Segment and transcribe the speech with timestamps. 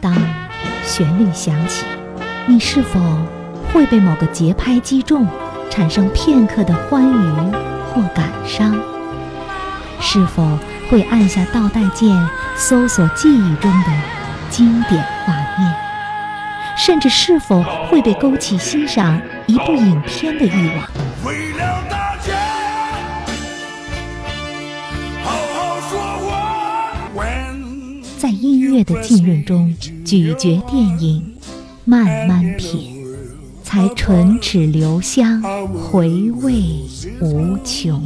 [0.00, 0.14] 当
[0.84, 1.84] 旋律响起，
[2.46, 3.00] 你是否
[3.72, 5.26] 会被某个节拍击中，
[5.70, 7.52] 产生片刻的欢愉
[7.86, 8.74] 或感伤？
[10.00, 10.58] 是否
[10.88, 12.16] 会按下倒带键，
[12.56, 13.92] 搜索记忆中的
[14.50, 15.74] 经典画面？
[16.76, 20.88] 甚至是否会被勾起欣赏一部影片的欲望？
[28.18, 29.72] 在音乐的浸润中
[30.04, 31.36] 咀嚼电影，
[31.84, 33.06] 慢慢品，
[33.62, 35.40] 才唇齿留香，
[35.70, 36.08] 回
[36.42, 36.82] 味
[37.20, 38.02] 无穷。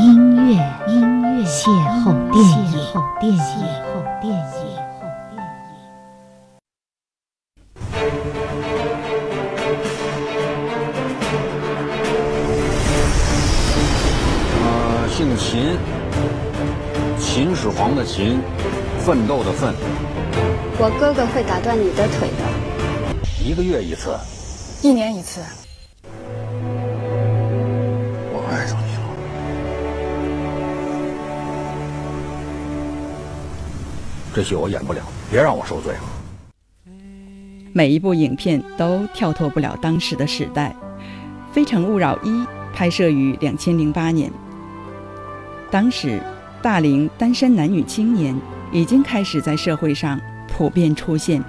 [0.00, 0.54] 音乐，
[0.88, 1.70] 音乐，邂
[2.02, 4.66] 逅电影，邂逅电影，邂逅电影。
[14.64, 15.78] 呃，姓秦，
[17.18, 18.40] 秦始皇的秦，
[19.08, 19.74] 奋斗的奋。
[20.78, 22.44] 我哥哥会打断你的腿的。
[23.42, 24.14] 一个月一次，
[24.82, 25.40] 一年一次。
[28.30, 29.00] 我爱上你了
[34.34, 36.00] 这戏我演不了，别让我受罪了。
[37.72, 40.76] 每一部影片都跳脱不了当时的时代，
[41.54, 42.28] 《非诚勿扰一》
[42.74, 44.30] 拍摄于两千零八年，
[45.70, 46.20] 当时
[46.60, 48.38] 大龄单身男女青年
[48.72, 51.42] 已经开始在社会上普遍出现。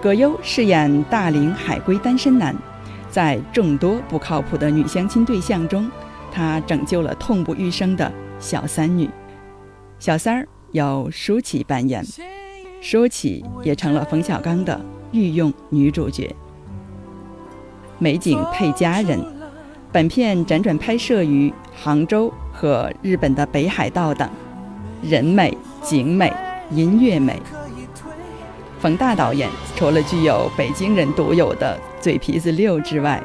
[0.00, 2.54] 葛优饰演大龄海归单身男，
[3.10, 5.90] 在众多不靠谱的女相亲对象中，
[6.30, 9.08] 他拯救了痛不欲生的小三女。
[9.98, 10.48] 小三儿。
[10.72, 12.02] 由舒淇扮演，
[12.80, 16.34] 舒淇也成了冯小刚的御用女主角。
[17.98, 19.22] 美景配佳人，
[19.92, 24.26] 本片辗转拍摄于杭州和日本的北海道等，
[25.02, 26.32] 人美景美
[26.70, 27.40] 音乐美。
[28.78, 33.22] 冯大导演除了具有北京人独有的嘴皮子溜之外，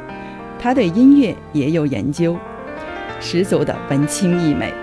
[0.60, 2.36] 他对音乐也有研究，
[3.20, 4.74] 十足的文青意美。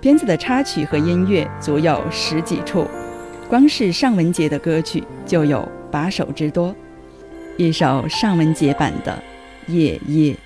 [0.00, 2.86] 片子的插曲和音乐足有十几处，
[3.48, 6.74] 光是尚雯婕的歌曲就有八首之多。
[7.56, 9.22] 一首尚雯婕版的
[9.72, 10.36] 《夜夜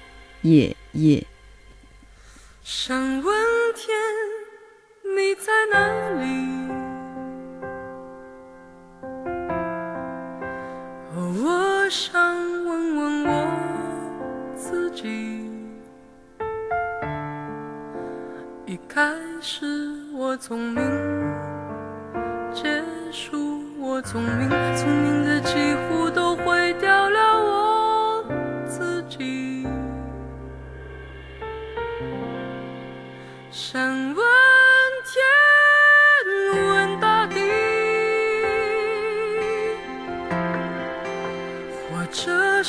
[0.42, 1.18] 夜夜》。
[2.62, 3.47] 想问，
[5.18, 5.76] 你在哪
[6.20, 6.22] 里？
[11.12, 12.14] 我想
[12.64, 13.28] 问问我
[14.54, 15.50] 自己。
[18.64, 19.66] 一开始
[20.14, 20.84] 我聪明，
[22.54, 22.80] 结
[23.10, 26.27] 束我聪明，聪明的几乎都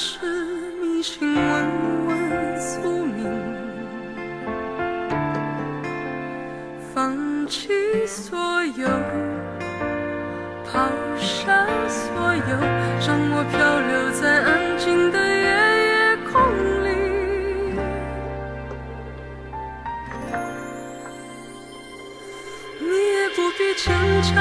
[0.02, 0.18] 是
[0.82, 3.28] 迷信问问宿命。
[6.96, 7.68] 放弃
[8.08, 8.88] 所有，
[10.66, 10.88] 抛
[11.18, 12.42] 下所有，
[13.06, 15.44] 让我漂流在安静的夜
[15.84, 16.32] 夜空
[16.86, 16.88] 里。
[22.80, 23.84] 你也不必坚
[24.24, 24.32] 强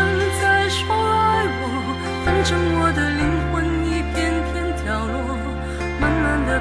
[0.41, 1.63] 再说爱我，
[2.25, 3.21] 反正我的灵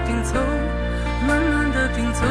[0.06, 0.40] 拼凑，
[1.28, 2.26] 慢慢的拼凑，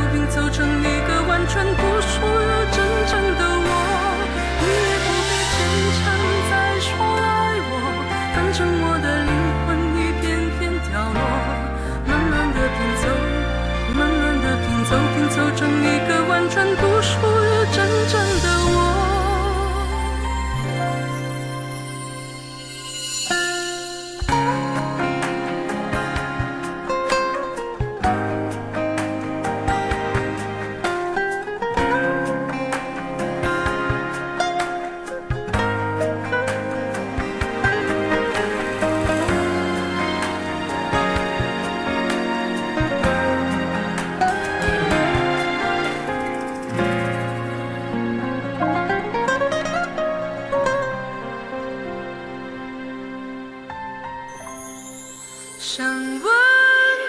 [55.68, 56.22] 想问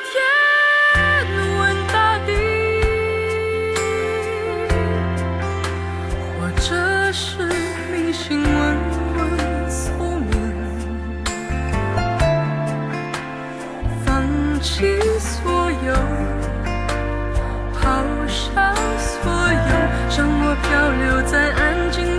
[0.09, 0.18] 天，
[1.59, 1.62] 问
[1.94, 2.31] 大地，
[6.42, 6.65] 或者
[7.13, 7.45] 是
[7.94, 8.50] 迷信，问
[9.15, 10.33] 问宿命，
[14.04, 14.25] 放
[14.60, 15.94] 弃所有，
[17.75, 17.86] 抛
[18.25, 19.69] 下所有，
[20.18, 22.16] 让我漂流在安静。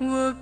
[0.00, 0.34] 我